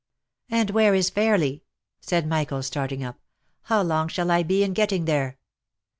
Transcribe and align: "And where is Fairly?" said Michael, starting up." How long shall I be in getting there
"And 0.49 0.71
where 0.71 0.95
is 0.95 1.11
Fairly?" 1.11 1.63
said 1.99 2.25
Michael, 2.25 2.63
starting 2.63 3.03
up." 3.03 3.19
How 3.69 3.83
long 3.83 4.07
shall 4.07 4.31
I 4.31 4.41
be 4.41 4.63
in 4.63 4.73
getting 4.73 5.05
there 5.05 5.37